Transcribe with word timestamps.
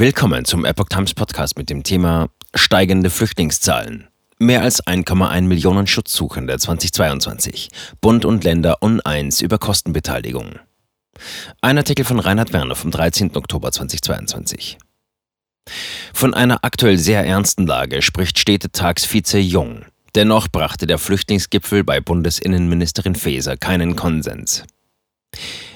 Willkommen 0.00 0.46
zum 0.46 0.64
Epoch 0.64 0.88
Times 0.88 1.12
Podcast 1.12 1.58
mit 1.58 1.68
dem 1.68 1.82
Thema 1.82 2.30
steigende 2.54 3.10
Flüchtlingszahlen. 3.10 4.08
Mehr 4.38 4.62
als 4.62 4.82
1,1 4.86 5.42
Millionen 5.42 5.86
Schutzsuchende 5.86 6.56
2022. 6.56 7.68
Bund 8.00 8.24
und 8.24 8.42
Länder 8.42 8.78
uneins 8.80 9.42
über 9.42 9.58
Kostenbeteiligung. 9.58 10.58
Ein 11.60 11.76
Artikel 11.76 12.06
von 12.06 12.18
Reinhard 12.18 12.54
Werner 12.54 12.76
vom 12.76 12.90
13. 12.90 13.36
Oktober 13.36 13.72
2022. 13.72 14.78
Von 16.14 16.32
einer 16.32 16.64
aktuell 16.64 16.96
sehr 16.96 17.26
ernsten 17.26 17.66
Lage 17.66 18.00
spricht 18.00 18.38
Städtetagsvize 18.38 19.38
Jung. 19.38 19.84
Dennoch 20.14 20.48
brachte 20.48 20.86
der 20.86 20.96
Flüchtlingsgipfel 20.96 21.84
bei 21.84 22.00
Bundesinnenministerin 22.00 23.16
Faeser 23.16 23.58
keinen 23.58 23.96
Konsens. 23.96 24.64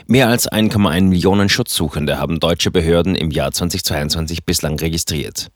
Mehr 0.06 0.28
als 0.28 0.50
1,1 0.50 1.04
Millionen 1.04 1.48
Schutzsuchende 1.48 2.18
haben 2.18 2.38
deutsche 2.38 2.70
Behörden 2.70 3.14
im 3.14 3.30
Jahr 3.30 3.52
2022 3.52 4.44
bislang 4.44 4.78
registriert. 4.78 5.50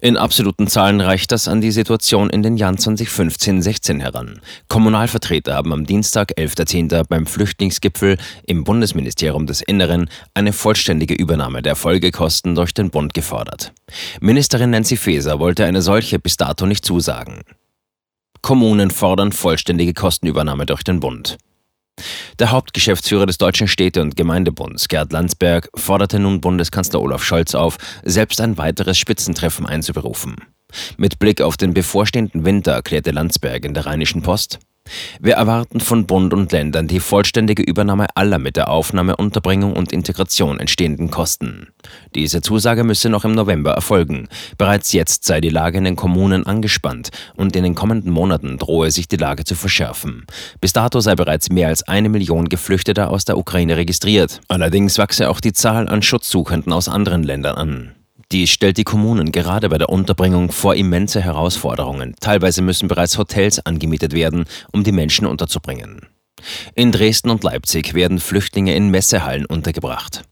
In 0.00 0.16
absoluten 0.16 0.68
Zahlen 0.68 1.02
reicht 1.02 1.32
das 1.32 1.48
an 1.48 1.60
die 1.60 1.70
Situation 1.70 2.30
in 2.30 2.42
den 2.42 2.56
Jahren 2.56 2.76
2015-16 2.76 4.00
heran. 4.00 4.40
Kommunalvertreter 4.68 5.54
haben 5.54 5.74
am 5.74 5.84
Dienstag, 5.84 6.32
11.10. 6.38 7.04
beim 7.10 7.26
Flüchtlingsgipfel 7.26 8.16
im 8.46 8.64
Bundesministerium 8.64 9.46
des 9.46 9.60
Inneren 9.60 10.08
eine 10.32 10.54
vollständige 10.54 11.14
Übernahme 11.14 11.60
der 11.60 11.76
Folgekosten 11.76 12.54
durch 12.54 12.72
den 12.72 12.88
Bund 12.88 13.12
gefordert. 13.12 13.72
Ministerin 14.22 14.70
Nancy 14.70 14.96
Faeser 14.96 15.40
wollte 15.40 15.66
eine 15.66 15.82
solche 15.82 16.18
bis 16.18 16.38
dato 16.38 16.64
nicht 16.64 16.86
zusagen. 16.86 17.42
Kommunen 18.40 18.90
fordern 18.90 19.32
vollständige 19.32 19.92
Kostenübernahme 19.92 20.64
durch 20.64 20.84
den 20.84 21.00
Bund. 21.00 21.36
Der 22.38 22.50
Hauptgeschäftsführer 22.50 23.26
des 23.26 23.38
Deutschen 23.38 23.68
Städte- 23.68 24.02
und 24.02 24.16
Gemeindebunds, 24.16 24.88
Gerd 24.88 25.12
Landsberg, 25.12 25.68
forderte 25.74 26.18
nun 26.18 26.40
Bundeskanzler 26.40 27.00
Olaf 27.00 27.22
Scholz 27.22 27.54
auf, 27.54 27.78
selbst 28.04 28.40
ein 28.40 28.58
weiteres 28.58 28.98
Spitzentreffen 28.98 29.66
einzuberufen. 29.66 30.36
Mit 30.96 31.18
Blick 31.18 31.40
auf 31.40 31.56
den 31.56 31.74
bevorstehenden 31.74 32.44
Winter 32.44 32.72
erklärte 32.72 33.10
Landsberg 33.10 33.64
in 33.64 33.74
der 33.74 33.86
Rheinischen 33.86 34.22
Post, 34.22 34.60
wir 35.20 35.34
erwarten 35.34 35.80
von 35.80 36.06
Bund 36.06 36.32
und 36.32 36.50
Ländern 36.52 36.88
die 36.88 37.00
vollständige 37.00 37.62
Übernahme 37.62 38.06
aller 38.14 38.38
mit 38.38 38.56
der 38.56 38.70
Aufnahme, 38.70 39.16
Unterbringung 39.16 39.74
und 39.74 39.92
Integration 39.92 40.58
entstehenden 40.58 41.10
Kosten. 41.10 41.68
Diese 42.14 42.42
Zusage 42.42 42.84
müsse 42.84 43.08
noch 43.08 43.24
im 43.24 43.32
November 43.32 43.72
erfolgen. 43.72 44.28
Bereits 44.58 44.92
jetzt 44.92 45.24
sei 45.24 45.40
die 45.40 45.48
Lage 45.48 45.78
in 45.78 45.84
den 45.84 45.96
Kommunen 45.96 46.46
angespannt 46.46 47.10
und 47.36 47.54
in 47.54 47.64
den 47.64 47.74
kommenden 47.74 48.12
Monaten 48.12 48.58
drohe 48.58 48.90
sich 48.90 49.08
die 49.08 49.16
Lage 49.16 49.44
zu 49.44 49.54
verschärfen. 49.54 50.24
Bis 50.60 50.72
dato 50.72 51.00
sei 51.00 51.14
bereits 51.14 51.50
mehr 51.50 51.68
als 51.68 51.86
eine 51.86 52.08
Million 52.08 52.48
Geflüchteter 52.48 53.10
aus 53.10 53.24
der 53.24 53.38
Ukraine 53.38 53.76
registriert. 53.76 54.40
Allerdings 54.48 54.98
wachse 54.98 55.28
auch 55.28 55.40
die 55.40 55.52
Zahl 55.52 55.88
an 55.88 56.02
Schutzsuchenden 56.02 56.72
aus 56.72 56.88
anderen 56.88 57.22
Ländern 57.22 57.56
an. 57.56 57.99
Dies 58.32 58.50
stellt 58.50 58.76
die 58.76 58.84
Kommunen 58.84 59.32
gerade 59.32 59.68
bei 59.68 59.78
der 59.78 59.88
Unterbringung 59.88 60.52
vor 60.52 60.76
immense 60.76 61.20
Herausforderungen. 61.20 62.14
Teilweise 62.20 62.62
müssen 62.62 62.86
bereits 62.86 63.18
Hotels 63.18 63.64
angemietet 63.66 64.12
werden, 64.12 64.44
um 64.72 64.84
die 64.84 64.92
Menschen 64.92 65.26
unterzubringen. 65.26 66.06
In 66.74 66.92
Dresden 66.92 67.30
und 67.30 67.42
Leipzig 67.42 67.94
werden 67.94 68.20
Flüchtlinge 68.20 68.74
in 68.74 68.88
Messehallen 68.88 69.46
untergebracht. 69.46 70.22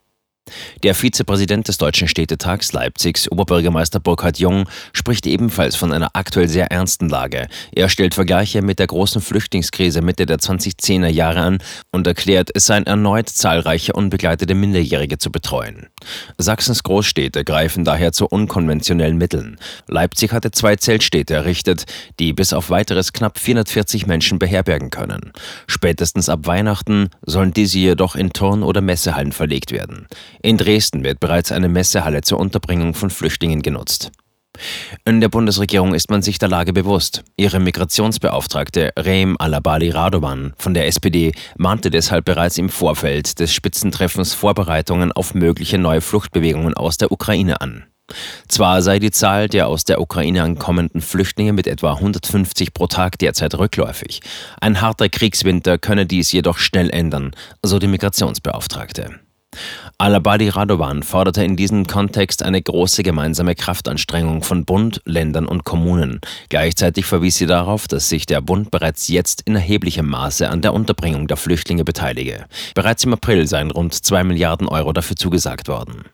Der 0.82 0.94
Vizepräsident 0.94 1.68
des 1.68 1.78
Deutschen 1.78 2.08
Städtetags 2.08 2.72
Leipzigs, 2.72 3.30
Oberbürgermeister 3.30 4.00
Burkhard 4.00 4.38
Jung, 4.38 4.68
spricht 4.92 5.26
ebenfalls 5.26 5.76
von 5.76 5.92
einer 5.92 6.10
aktuell 6.14 6.48
sehr 6.48 6.70
ernsten 6.70 7.08
Lage. 7.08 7.48
Er 7.72 7.88
stellt 7.88 8.14
Vergleiche 8.14 8.62
mit 8.62 8.78
der 8.78 8.86
großen 8.86 9.20
Flüchtlingskrise 9.20 10.02
Mitte 10.02 10.26
der 10.26 10.38
2010er 10.38 11.08
Jahre 11.08 11.40
an 11.40 11.58
und 11.90 12.06
erklärt, 12.06 12.50
es 12.54 12.66
seien 12.66 12.86
erneut 12.86 13.28
zahlreiche 13.28 13.92
unbegleitete 13.92 14.54
Minderjährige 14.54 15.18
zu 15.18 15.30
betreuen. 15.30 15.88
Sachsens 16.38 16.82
Großstädte 16.82 17.44
greifen 17.44 17.84
daher 17.84 18.12
zu 18.12 18.26
unkonventionellen 18.26 19.16
Mitteln. 19.16 19.58
Leipzig 19.86 20.32
hatte 20.32 20.50
zwei 20.50 20.76
Zeltstädte 20.76 21.34
errichtet, 21.34 21.84
die 22.18 22.32
bis 22.32 22.52
auf 22.52 22.70
weiteres 22.70 23.12
knapp 23.12 23.38
440 23.38 24.06
Menschen 24.06 24.38
beherbergen 24.38 24.90
können. 24.90 25.32
Spätestens 25.66 26.28
ab 26.28 26.40
Weihnachten 26.46 27.10
sollen 27.22 27.52
diese 27.52 27.78
jedoch 27.78 28.16
in 28.16 28.30
Turn- 28.32 28.62
oder 28.62 28.80
Messehallen 28.80 29.32
verlegt 29.32 29.72
werden. 29.72 30.06
In 30.42 30.56
Dresden 30.56 31.04
wird 31.04 31.20
bereits 31.20 31.52
eine 31.52 31.68
Messehalle 31.68 32.22
zur 32.22 32.38
Unterbringung 32.38 32.94
von 32.94 33.10
Flüchtlingen 33.10 33.62
genutzt. 33.62 34.10
In 35.04 35.20
der 35.20 35.28
Bundesregierung 35.28 35.94
ist 35.94 36.10
man 36.10 36.22
sich 36.22 36.38
der 36.38 36.48
Lage 36.48 36.72
bewusst. 36.72 37.22
Ihre 37.36 37.60
Migrationsbeauftragte 37.60 38.92
Rehm 38.98 39.36
Alabali 39.38 39.90
Radovan 39.90 40.52
von 40.58 40.74
der 40.74 40.86
SPD 40.86 41.32
mahnte 41.56 41.90
deshalb 41.90 42.24
bereits 42.24 42.58
im 42.58 42.68
Vorfeld 42.68 43.38
des 43.38 43.52
Spitzentreffens 43.52 44.34
Vorbereitungen 44.34 45.12
auf 45.12 45.34
mögliche 45.34 45.78
neue 45.78 46.00
Fluchtbewegungen 46.00 46.74
aus 46.74 46.96
der 46.96 47.12
Ukraine 47.12 47.60
an. 47.60 47.84
Zwar 48.48 48.80
sei 48.82 48.98
die 48.98 49.10
Zahl 49.10 49.48
der 49.48 49.68
aus 49.68 49.84
der 49.84 50.00
Ukraine 50.00 50.42
ankommenden 50.42 51.02
Flüchtlinge 51.02 51.52
mit 51.52 51.66
etwa 51.66 51.92
150 51.92 52.72
pro 52.72 52.86
Tag 52.86 53.18
derzeit 53.18 53.54
rückläufig. 53.56 54.20
Ein 54.60 54.80
harter 54.80 55.10
Kriegswinter 55.10 55.76
könne 55.78 56.06
dies 56.06 56.32
jedoch 56.32 56.58
schnell 56.58 56.88
ändern, 56.90 57.32
so 57.62 57.78
die 57.78 57.86
Migrationsbeauftragte. 57.86 59.20
Alabadi 59.98 60.48
Radovan 60.48 61.02
forderte 61.02 61.44
in 61.44 61.56
diesem 61.56 61.86
Kontext 61.86 62.42
eine 62.42 62.62
große 62.62 63.02
gemeinsame 63.02 63.54
Kraftanstrengung 63.54 64.42
von 64.42 64.64
Bund, 64.64 65.00
Ländern 65.04 65.46
und 65.46 65.64
Kommunen. 65.64 66.20
Gleichzeitig 66.48 67.06
verwies 67.06 67.36
sie 67.36 67.46
darauf, 67.46 67.88
dass 67.88 68.08
sich 68.08 68.26
der 68.26 68.40
Bund 68.40 68.70
bereits 68.70 69.08
jetzt 69.08 69.42
in 69.42 69.54
erheblichem 69.54 70.06
Maße 70.06 70.48
an 70.48 70.62
der 70.62 70.74
Unterbringung 70.74 71.26
der 71.26 71.36
Flüchtlinge 71.36 71.84
beteilige. 71.84 72.46
Bereits 72.74 73.04
im 73.04 73.12
April 73.12 73.46
seien 73.46 73.70
rund 73.70 73.94
2 73.94 74.24
Milliarden 74.24 74.68
Euro 74.68 74.92
dafür 74.92 75.16
zugesagt 75.16 75.68
worden. 75.68 76.04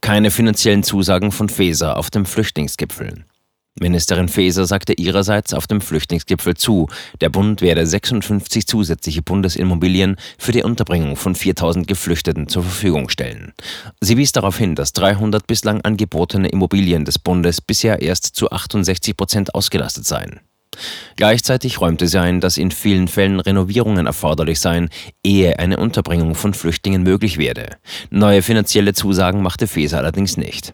Keine 0.00 0.30
finanziellen 0.30 0.82
Zusagen 0.82 1.30
von 1.30 1.48
Feser 1.48 1.96
auf 1.96 2.10
dem 2.10 2.26
Flüchtlingsgipfel. 2.26 3.24
Ministerin 3.80 4.28
Faeser 4.28 4.66
sagte 4.66 4.92
ihrerseits 4.92 5.54
auf 5.54 5.66
dem 5.66 5.80
Flüchtlingsgipfel 5.80 6.54
zu, 6.54 6.88
der 7.20 7.30
Bund 7.30 7.62
werde 7.62 7.86
56 7.86 8.66
zusätzliche 8.66 9.22
Bundesimmobilien 9.22 10.16
für 10.38 10.52
die 10.52 10.62
Unterbringung 10.62 11.16
von 11.16 11.34
4000 11.34 11.86
Geflüchteten 11.86 12.48
zur 12.48 12.62
Verfügung 12.62 13.08
stellen. 13.08 13.52
Sie 14.00 14.16
wies 14.16 14.32
darauf 14.32 14.58
hin, 14.58 14.74
dass 14.74 14.92
300 14.92 15.46
bislang 15.46 15.80
angebotene 15.80 16.48
Immobilien 16.48 17.04
des 17.04 17.18
Bundes 17.18 17.60
bisher 17.60 18.02
erst 18.02 18.26
zu 18.36 18.50
68 18.50 19.16
Prozent 19.16 19.54
ausgelastet 19.54 20.04
seien. 20.06 20.40
Gleichzeitig 21.16 21.80
räumte 21.80 22.08
sie 22.08 22.20
ein, 22.20 22.40
dass 22.40 22.56
in 22.56 22.70
vielen 22.70 23.08
Fällen 23.08 23.40
Renovierungen 23.40 24.06
erforderlich 24.06 24.60
seien, 24.60 24.88
ehe 25.22 25.58
eine 25.58 25.78
Unterbringung 25.78 26.34
von 26.34 26.54
Flüchtlingen 26.54 27.02
möglich 27.02 27.38
werde. 27.38 27.76
Neue 28.10 28.42
finanzielle 28.42 28.94
Zusagen 28.94 29.42
machte 29.42 29.66
Faeser 29.66 29.98
allerdings 29.98 30.36
nicht. 30.36 30.72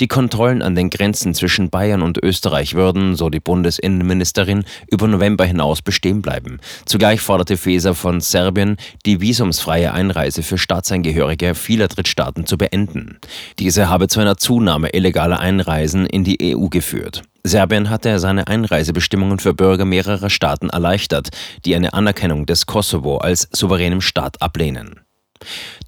Die 0.00 0.08
Kontrollen 0.08 0.62
an 0.62 0.74
den 0.74 0.90
Grenzen 0.90 1.34
zwischen 1.34 1.70
Bayern 1.70 2.02
und 2.02 2.22
Österreich 2.22 2.74
würden, 2.74 3.16
so 3.16 3.30
die 3.30 3.40
Bundesinnenministerin, 3.40 4.64
über 4.90 5.06
November 5.06 5.44
hinaus 5.44 5.82
bestehen 5.82 6.22
bleiben. 6.22 6.60
Zugleich 6.86 7.20
forderte 7.20 7.56
Faeser 7.56 7.94
von 7.94 8.20
Serbien, 8.20 8.76
die 9.06 9.20
visumsfreie 9.20 9.92
Einreise 9.92 10.42
für 10.42 10.58
Staatsangehörige 10.58 11.54
vieler 11.54 11.88
Drittstaaten 11.88 12.46
zu 12.46 12.58
beenden. 12.58 13.18
Diese 13.58 13.88
habe 13.88 14.08
zu 14.08 14.20
einer 14.20 14.36
Zunahme 14.36 14.90
illegaler 14.90 15.40
Einreisen 15.40 16.06
in 16.06 16.24
die 16.24 16.56
EU 16.56 16.68
geführt. 16.68 17.22
Serbien 17.46 17.90
hatte 17.90 18.18
seine 18.18 18.46
Einreisebestimmungen 18.46 19.38
für 19.38 19.52
Bürger 19.52 19.84
mehrerer 19.84 20.30
Staaten 20.30 20.70
erleichtert, 20.70 21.28
die 21.66 21.76
eine 21.76 21.92
Anerkennung 21.92 22.46
des 22.46 22.64
Kosovo 22.64 23.18
als 23.18 23.48
souveränem 23.52 24.00
Staat 24.00 24.40
ablehnen. 24.40 25.00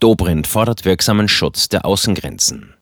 Dobrindt 0.00 0.46
fordert 0.46 0.84
wirksamen 0.84 1.28
Schutz 1.28 1.68
der 1.68 1.86
Außengrenzen. 1.86 2.74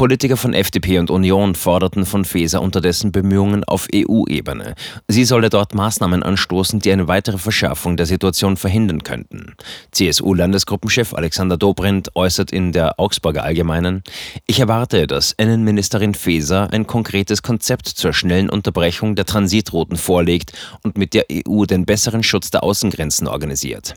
Politiker 0.00 0.38
von 0.38 0.54
FDP 0.54 0.98
und 0.98 1.10
Union 1.10 1.54
forderten 1.54 2.06
von 2.06 2.24
Faeser 2.24 2.62
unterdessen 2.62 3.12
Bemühungen 3.12 3.64
auf 3.64 3.86
EU-Ebene. 3.94 4.74
Sie 5.08 5.26
solle 5.26 5.50
dort 5.50 5.74
Maßnahmen 5.74 6.22
anstoßen, 6.22 6.80
die 6.80 6.90
eine 6.90 7.06
weitere 7.06 7.36
Verschärfung 7.36 7.98
der 7.98 8.06
Situation 8.06 8.56
verhindern 8.56 9.02
könnten. 9.02 9.56
CSU-Landesgruppenchef 9.92 11.12
Alexander 11.12 11.58
Dobrindt 11.58 12.16
äußert 12.16 12.50
in 12.50 12.72
der 12.72 12.98
Augsburger 12.98 13.44
Allgemeinen, 13.44 14.02
ich 14.46 14.58
erwarte, 14.58 15.06
dass 15.06 15.32
Innenministerin 15.32 16.14
Faeser 16.14 16.72
ein 16.72 16.86
konkretes 16.86 17.42
Konzept 17.42 17.86
zur 17.86 18.14
schnellen 18.14 18.48
Unterbrechung 18.48 19.16
der 19.16 19.26
Transitrouten 19.26 19.98
vorlegt 19.98 20.52
und 20.82 20.96
mit 20.96 21.12
der 21.12 21.26
EU 21.30 21.66
den 21.66 21.84
besseren 21.84 22.22
Schutz 22.22 22.48
der 22.50 22.62
Außengrenzen 22.62 23.28
organisiert. 23.28 23.96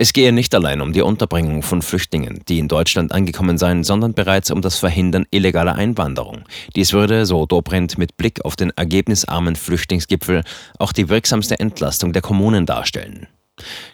Es 0.00 0.12
gehe 0.12 0.32
nicht 0.32 0.54
allein 0.54 0.80
um 0.80 0.92
die 0.92 1.02
Unterbringung 1.02 1.64
von 1.64 1.82
Flüchtlingen, 1.82 2.38
die 2.46 2.60
in 2.60 2.68
Deutschland 2.68 3.10
angekommen 3.10 3.58
seien, 3.58 3.82
sondern 3.82 4.14
bereits 4.14 4.52
um 4.52 4.62
das 4.62 4.78
Verhindern 4.78 5.26
illegaler 5.32 5.74
Einwanderung. 5.74 6.44
Dies 6.76 6.92
würde, 6.92 7.26
so 7.26 7.46
Dobrindt 7.46 7.98
mit 7.98 8.16
Blick 8.16 8.44
auf 8.44 8.54
den 8.54 8.70
ergebnisarmen 8.76 9.56
Flüchtlingsgipfel, 9.56 10.44
auch 10.78 10.92
die 10.92 11.08
wirksamste 11.08 11.58
Entlastung 11.58 12.12
der 12.12 12.22
Kommunen 12.22 12.64
darstellen. 12.64 13.26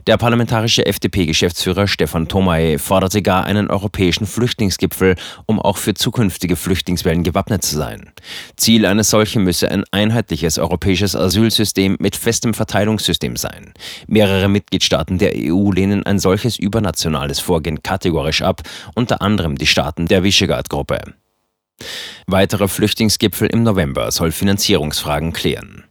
Der 0.07 0.17
parlamentarische 0.17 0.87
FDP-Geschäftsführer 0.87 1.87
Stefan 1.87 2.29
Thomaye 2.29 2.79
forderte 2.79 3.23
gar 3.23 3.45
einen 3.45 3.71
europäischen 3.71 4.27
Flüchtlingsgipfel, 4.27 5.17
um 5.47 5.61
auch 5.61 5.79
für 5.79 5.95
zukünftige 5.95 6.57
Flüchtlingswellen 6.57 7.23
gewappnet 7.23 7.65
zu 7.65 7.77
sein. 7.77 8.13
Ziel 8.57 8.87
eines 8.87 9.11
solchen 9.11 9.45
müsse 9.45 9.71
ein 9.71 9.85
einheitliches 9.91 10.59
europäisches 10.59 11.17
Asylsystem 11.17 11.97
mit 11.99 12.17
festem 12.17 12.55
Verteilungssystem 12.55 13.37
sein. 13.37 13.73
Mehrere 14.07 14.49
Mitgliedstaaten 14.49 15.19
der 15.19 15.33
EU 15.35 15.73
lehnen 15.73 16.05
ein 16.05 16.19
solches 16.19 16.59
übernationales 16.59 17.41
Vorgehen 17.41 17.83
kategorisch 17.83 18.43
ab, 18.43 18.63
unter 18.95 19.23
anderem 19.23 19.57
die 19.57 19.67
Staaten 19.67 20.07
der 20.07 20.23
Visegrad-Gruppe. 20.23 21.15
Weiterer 22.27 22.69
Flüchtlingsgipfel 22.69 23.49
im 23.49 23.63
November 23.63 24.11
soll 24.11 24.33
Finanzierungsfragen 24.33 25.33
klären. 25.33 25.85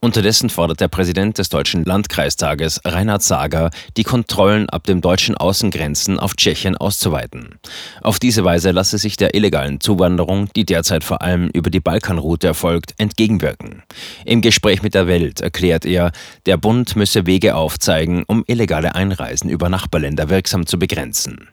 Unterdessen 0.00 0.50
fordert 0.50 0.80
der 0.80 0.88
Präsident 0.88 1.38
des 1.38 1.48
Deutschen 1.48 1.84
Landkreistages, 1.84 2.80
Reinhard 2.84 3.22
Sager, 3.22 3.70
die 3.96 4.02
Kontrollen 4.02 4.68
ab 4.68 4.84
den 4.84 5.00
deutschen 5.00 5.36
Außengrenzen 5.36 6.18
auf 6.18 6.36
Tschechien 6.36 6.76
auszuweiten. 6.76 7.58
Auf 8.02 8.18
diese 8.18 8.44
Weise 8.44 8.70
lasse 8.70 8.98
sich 8.98 9.16
der 9.16 9.34
illegalen 9.34 9.80
Zuwanderung, 9.80 10.48
die 10.54 10.64
derzeit 10.64 11.04
vor 11.04 11.22
allem 11.22 11.48
über 11.48 11.70
die 11.70 11.80
Balkanroute 11.80 12.46
erfolgt, 12.46 12.94
entgegenwirken. 12.98 13.82
Im 14.24 14.40
Gespräch 14.40 14.82
mit 14.82 14.94
der 14.94 15.06
Welt 15.06 15.40
erklärt 15.40 15.84
er, 15.86 16.12
der 16.46 16.56
Bund 16.56 16.96
müsse 16.96 17.26
Wege 17.26 17.54
aufzeigen, 17.54 18.24
um 18.26 18.44
illegale 18.46 18.94
Einreisen 18.94 19.48
über 19.50 19.68
Nachbarländer 19.68 20.28
wirksam 20.28 20.66
zu 20.66 20.78
begrenzen. 20.78 21.48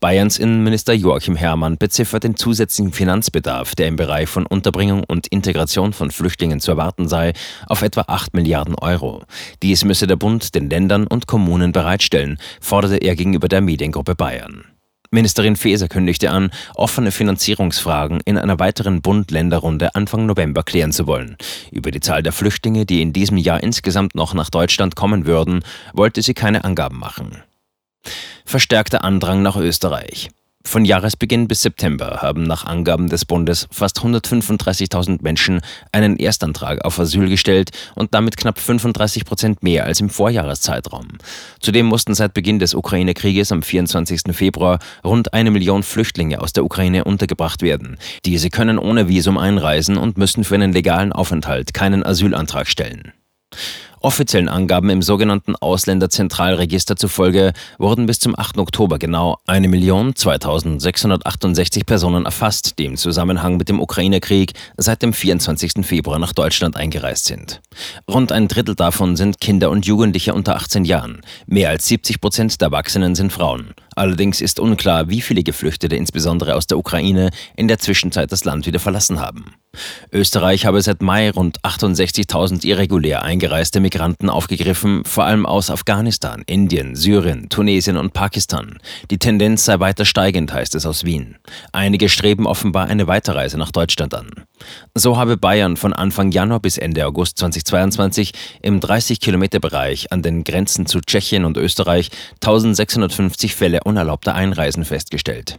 Bayerns 0.00 0.38
Innenminister 0.38 0.92
Joachim 0.92 1.36
Herrmann 1.36 1.78
beziffert 1.78 2.24
den 2.24 2.36
zusätzlichen 2.36 2.92
Finanzbedarf, 2.92 3.74
der 3.74 3.88
im 3.88 3.96
Bereich 3.96 4.28
von 4.28 4.46
Unterbringung 4.46 5.04
und 5.04 5.26
Integration 5.28 5.92
von 5.92 6.10
Flüchtlingen 6.10 6.60
zu 6.60 6.72
erwarten 6.72 7.08
sei, 7.08 7.32
auf 7.66 7.82
etwa 7.82 8.02
8 8.06 8.34
Milliarden 8.34 8.74
Euro. 8.74 9.22
Dies 9.62 9.84
müsse 9.84 10.06
der 10.06 10.16
Bund 10.16 10.54
den 10.54 10.70
Ländern 10.70 11.06
und 11.06 11.26
Kommunen 11.26 11.72
bereitstellen, 11.72 12.38
forderte 12.60 12.96
er 12.96 13.16
gegenüber 13.16 13.48
der 13.48 13.60
Mediengruppe 13.60 14.14
Bayern. 14.14 14.64
Ministerin 15.12 15.56
Faeser 15.56 15.88
kündigte 15.88 16.30
an, 16.30 16.50
offene 16.76 17.10
Finanzierungsfragen 17.10 18.20
in 18.24 18.38
einer 18.38 18.60
weiteren 18.60 19.02
Bund-Länder-Runde 19.02 19.96
Anfang 19.96 20.26
November 20.26 20.62
klären 20.62 20.92
zu 20.92 21.08
wollen. 21.08 21.36
Über 21.72 21.90
die 21.90 21.98
Zahl 21.98 22.22
der 22.22 22.32
Flüchtlinge, 22.32 22.86
die 22.86 23.02
in 23.02 23.12
diesem 23.12 23.36
Jahr 23.36 23.60
insgesamt 23.60 24.14
noch 24.14 24.34
nach 24.34 24.50
Deutschland 24.50 24.94
kommen 24.94 25.26
würden, 25.26 25.64
wollte 25.94 26.22
sie 26.22 26.34
keine 26.34 26.62
Angaben 26.62 26.98
machen 27.00 27.42
verstärkter 28.44 29.04
Andrang 29.04 29.42
nach 29.42 29.56
Österreich. 29.56 30.30
Von 30.62 30.84
Jahresbeginn 30.84 31.48
bis 31.48 31.62
September 31.62 32.18
haben 32.20 32.42
nach 32.42 32.66
Angaben 32.66 33.08
des 33.08 33.24
Bundes 33.24 33.66
fast 33.70 34.00
135.000 34.00 35.22
Menschen 35.22 35.62
einen 35.90 36.18
Erstantrag 36.18 36.84
auf 36.84 37.00
Asyl 37.00 37.30
gestellt 37.30 37.70
und 37.94 38.12
damit 38.12 38.36
knapp 38.36 38.58
35 38.58 39.24
Prozent 39.24 39.62
mehr 39.62 39.86
als 39.86 40.00
im 40.00 40.10
Vorjahreszeitraum. 40.10 41.08
Zudem 41.60 41.86
mussten 41.86 42.14
seit 42.14 42.34
Beginn 42.34 42.58
des 42.58 42.74
Ukraine-Krieges 42.74 43.52
am 43.52 43.62
24. 43.62 44.20
Februar 44.32 44.80
rund 45.02 45.32
eine 45.32 45.50
Million 45.50 45.82
Flüchtlinge 45.82 46.42
aus 46.42 46.52
der 46.52 46.64
Ukraine 46.64 47.04
untergebracht 47.04 47.62
werden. 47.62 47.96
Diese 48.26 48.50
können 48.50 48.78
ohne 48.78 49.08
Visum 49.08 49.38
einreisen 49.38 49.96
und 49.96 50.18
müssen 50.18 50.44
für 50.44 50.56
einen 50.56 50.74
legalen 50.74 51.12
Aufenthalt 51.12 51.72
keinen 51.72 52.04
Asylantrag 52.04 52.68
stellen. 52.68 53.14
Offiziellen 54.02 54.48
Angaben 54.48 54.88
im 54.88 55.02
sogenannten 55.02 55.56
Ausländerzentralregister 55.56 56.96
zufolge 56.96 57.52
wurden 57.78 58.06
bis 58.06 58.18
zum 58.18 58.34
8. 58.38 58.56
Oktober 58.56 58.98
genau 58.98 59.36
1.2668 59.46 61.84
Personen 61.84 62.24
erfasst, 62.24 62.78
die 62.78 62.86
im 62.86 62.96
Zusammenhang 62.96 63.58
mit 63.58 63.68
dem 63.68 63.78
Ukraine-Krieg 63.78 64.54
seit 64.78 65.02
dem 65.02 65.12
24. 65.12 65.84
Februar 65.84 66.18
nach 66.18 66.32
Deutschland 66.32 66.76
eingereist 66.76 67.26
sind. 67.26 67.60
Rund 68.08 68.32
ein 68.32 68.48
Drittel 68.48 68.74
davon 68.74 69.16
sind 69.16 69.38
Kinder 69.38 69.68
und 69.68 69.84
Jugendliche 69.84 70.32
unter 70.32 70.56
18 70.56 70.86
Jahren. 70.86 71.20
Mehr 71.46 71.68
als 71.68 71.86
70 71.86 72.22
Prozent 72.22 72.58
der 72.62 72.68
Erwachsenen 72.68 73.14
sind 73.14 73.34
Frauen. 73.34 73.74
Allerdings 74.00 74.40
ist 74.40 74.58
unklar, 74.58 75.10
wie 75.10 75.20
viele 75.20 75.42
Geflüchtete 75.42 75.94
insbesondere 75.94 76.54
aus 76.54 76.66
der 76.66 76.78
Ukraine 76.78 77.28
in 77.54 77.68
der 77.68 77.78
Zwischenzeit 77.78 78.32
das 78.32 78.46
Land 78.46 78.64
wieder 78.64 78.80
verlassen 78.80 79.20
haben. 79.20 79.52
Österreich 80.10 80.66
habe 80.66 80.82
seit 80.82 81.02
Mai 81.02 81.30
rund 81.30 81.60
68.000 81.60 82.64
irregulär 82.64 83.22
eingereiste 83.22 83.78
Migranten 83.78 84.28
aufgegriffen, 84.28 85.04
vor 85.04 85.24
allem 85.24 85.46
aus 85.46 85.70
Afghanistan, 85.70 86.42
Indien, 86.46 86.96
Syrien, 86.96 87.48
Tunesien 87.50 87.96
und 87.96 88.12
Pakistan. 88.12 88.78
Die 89.10 89.18
Tendenz 89.18 89.66
sei 89.66 89.78
weiter 89.78 90.04
steigend, 90.04 90.52
heißt 90.52 90.74
es 90.74 90.86
aus 90.86 91.04
Wien. 91.04 91.36
Einige 91.72 92.08
streben 92.08 92.46
offenbar 92.46 92.88
eine 92.88 93.06
Weiterreise 93.06 93.58
nach 93.58 93.70
Deutschland 93.70 94.14
an. 94.14 94.30
So 94.94 95.16
habe 95.16 95.36
Bayern 95.36 95.76
von 95.76 95.92
Anfang 95.92 96.32
Januar 96.32 96.60
bis 96.60 96.76
Ende 96.76 97.06
August 97.06 97.38
2022 97.38 98.32
im 98.62 98.80
30-Kilometer-Bereich 98.80 100.10
an 100.10 100.22
den 100.22 100.42
Grenzen 100.42 100.86
zu 100.86 101.00
Tschechien 101.00 101.44
und 101.44 101.56
Österreich 101.56 102.10
1650 102.42 103.54
Fälle 103.54 103.80
unerlaubter 103.90 104.34
Einreisen 104.34 104.84
festgestellt. 104.84 105.58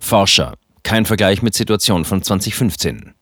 Forscher 0.00 0.54
kein 0.82 1.04
Vergleich 1.04 1.42
mit 1.42 1.52
Situation 1.54 2.06
von 2.06 2.22
2015. 2.22 3.14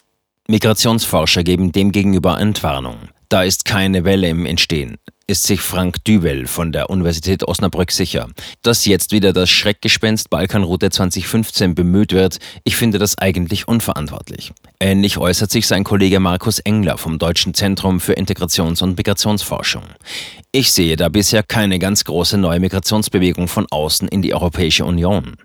Migrationsforscher 0.49 1.43
geben 1.43 1.73
demgegenüber 1.73 2.38
Entwarnung. 2.38 3.08
Da 3.28 3.43
ist 3.43 3.64
keine 3.64 4.05
Welle 4.05 4.28
im 4.28 4.46
Entstehen, 4.46 4.99
ist 5.26 5.43
sich 5.43 5.61
Frank 5.61 6.05
Düwel 6.05 6.46
von 6.46 6.70
der 6.70 6.90
Universität 6.90 7.43
Osnabrück 7.43 7.90
sicher. 7.90 8.28
Dass 8.62 8.84
jetzt 8.84 9.11
wieder 9.11 9.32
das 9.32 9.50
Schreckgespenst 9.50 10.31
Balkanroute 10.31 10.90
2015 10.90 11.75
bemüht 11.75 12.12
wird, 12.12 12.38
ich 12.62 12.76
finde 12.76 12.99
das 12.99 13.19
eigentlich 13.19 13.67
unverantwortlich. 13.67 14.52
Ähnlich 14.78 15.19
äußert 15.19 15.50
sich 15.50 15.67
sein 15.67 15.82
Kollege 15.82 16.20
Markus 16.20 16.61
Engler 16.61 16.99
vom 16.99 17.19
Deutschen 17.19 17.52
Zentrum 17.52 17.99
für 17.99 18.12
Integrations- 18.12 18.81
und 18.81 18.96
Migrationsforschung. 18.96 19.82
Ich 20.52 20.70
sehe 20.70 20.94
da 20.94 21.08
bisher 21.08 21.43
keine 21.43 21.81
ganz 21.81 22.05
große 22.05 22.38
neue 22.38 22.61
Migrationsbewegung 22.61 23.49
von 23.49 23.67
außen 23.69 24.06
in 24.06 24.22
die 24.22 24.34
Europäische 24.34 24.84
Union. 24.84 25.37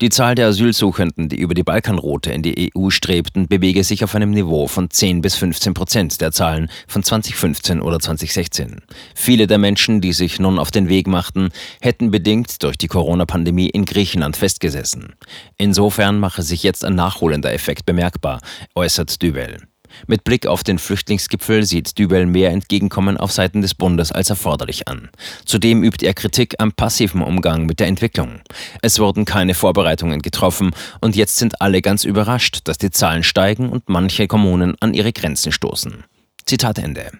Die 0.00 0.10
Zahl 0.10 0.36
der 0.36 0.46
Asylsuchenden, 0.46 1.28
die 1.28 1.40
über 1.40 1.54
die 1.54 1.64
Balkanroute 1.64 2.30
in 2.30 2.42
die 2.42 2.70
EU 2.76 2.90
strebten, 2.90 3.48
bewege 3.48 3.82
sich 3.82 4.04
auf 4.04 4.14
einem 4.14 4.30
Niveau 4.30 4.68
von 4.68 4.90
10 4.90 5.22
bis 5.22 5.34
15 5.34 5.74
Prozent 5.74 6.20
der 6.20 6.30
Zahlen 6.30 6.70
von 6.86 7.02
2015 7.02 7.80
oder 7.80 7.98
2016. 7.98 8.82
Viele 9.16 9.48
der 9.48 9.58
Menschen, 9.58 10.00
die 10.00 10.12
sich 10.12 10.38
nun 10.38 10.60
auf 10.60 10.70
den 10.70 10.88
Weg 10.88 11.08
machten, 11.08 11.48
hätten 11.80 12.12
bedingt 12.12 12.62
durch 12.62 12.78
die 12.78 12.86
Corona-Pandemie 12.86 13.70
in 13.70 13.86
Griechenland 13.86 14.36
festgesessen. 14.36 15.14
Insofern 15.56 16.20
mache 16.20 16.42
sich 16.42 16.62
jetzt 16.62 16.84
ein 16.84 16.94
nachholender 16.94 17.52
Effekt 17.52 17.84
bemerkbar, 17.84 18.40
äußert 18.76 19.20
Duvel. 19.20 19.58
Mit 20.06 20.24
Blick 20.24 20.46
auf 20.46 20.62
den 20.64 20.78
Flüchtlingsgipfel 20.78 21.64
sieht 21.64 21.98
Dübel 21.98 22.26
mehr 22.26 22.50
Entgegenkommen 22.50 23.16
auf 23.16 23.32
Seiten 23.32 23.62
des 23.62 23.74
Bundes 23.74 24.12
als 24.12 24.30
erforderlich 24.30 24.88
an. 24.88 25.08
Zudem 25.44 25.82
übt 25.82 26.04
er 26.04 26.14
Kritik 26.14 26.54
am 26.58 26.72
passiven 26.72 27.22
Umgang 27.22 27.66
mit 27.66 27.80
der 27.80 27.86
Entwicklung. 27.86 28.40
Es 28.82 28.98
wurden 28.98 29.24
keine 29.24 29.54
Vorbereitungen 29.54 30.20
getroffen 30.20 30.70
und 31.00 31.16
jetzt 31.16 31.36
sind 31.36 31.60
alle 31.60 31.82
ganz 31.82 32.04
überrascht, 32.04 32.60
dass 32.64 32.78
die 32.78 32.90
Zahlen 32.90 33.22
steigen 33.22 33.68
und 33.70 33.88
manche 33.88 34.26
Kommunen 34.26 34.76
an 34.80 34.94
ihre 34.94 35.12
Grenzen 35.12 35.52
stoßen. 35.52 36.04
Zitat 36.44 36.78
Ende. 36.78 37.10